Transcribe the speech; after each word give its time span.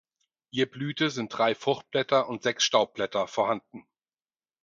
Je 0.49 0.65
Blüte 0.65 1.11
sind 1.11 1.29
drei 1.31 1.53
Fruchtblätter 1.53 2.27
und 2.27 2.41
sechs 2.41 2.63
Staubblätter 2.63 3.27
vorhanden. 3.27 3.85